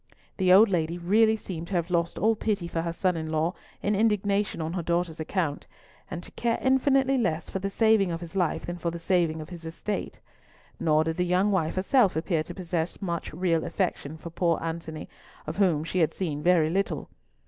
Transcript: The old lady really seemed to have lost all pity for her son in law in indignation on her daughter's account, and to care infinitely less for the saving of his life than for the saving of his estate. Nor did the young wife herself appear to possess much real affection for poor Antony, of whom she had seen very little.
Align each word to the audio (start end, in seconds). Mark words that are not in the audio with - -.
The 0.37 0.51
old 0.51 0.69
lady 0.69 0.97
really 0.97 1.37
seemed 1.37 1.67
to 1.67 1.75
have 1.75 1.91
lost 1.91 2.17
all 2.17 2.35
pity 2.35 2.67
for 2.67 2.81
her 2.81 2.91
son 2.91 3.15
in 3.15 3.29
law 3.31 3.53
in 3.83 3.93
indignation 3.93 4.59
on 4.59 4.73
her 4.73 4.81
daughter's 4.81 5.19
account, 5.19 5.67
and 6.09 6.23
to 6.23 6.31
care 6.31 6.57
infinitely 6.59 7.19
less 7.19 7.51
for 7.51 7.59
the 7.59 7.69
saving 7.69 8.11
of 8.11 8.19
his 8.19 8.35
life 8.35 8.65
than 8.65 8.79
for 8.79 8.89
the 8.89 8.97
saving 8.97 9.41
of 9.41 9.49
his 9.49 9.63
estate. 9.63 10.19
Nor 10.79 11.03
did 11.03 11.17
the 11.17 11.23
young 11.23 11.51
wife 11.51 11.75
herself 11.75 12.15
appear 12.15 12.41
to 12.41 12.55
possess 12.55 12.99
much 12.99 13.31
real 13.31 13.63
affection 13.63 14.17
for 14.17 14.31
poor 14.31 14.57
Antony, 14.63 15.07
of 15.45 15.57
whom 15.57 15.83
she 15.83 15.99
had 15.99 16.15
seen 16.15 16.41
very 16.41 16.71
little. 16.71 17.07